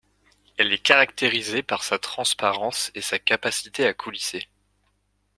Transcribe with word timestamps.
Elle 0.57 0.73
est 0.73 0.79
caractérisée 0.81 1.61
par 1.61 1.83
sa 1.83 1.99
transparence 1.99 2.89
et 2.95 3.01
sa 3.01 3.19
capacité 3.19 3.85
à 3.85 3.93
coulisser. 3.93 4.47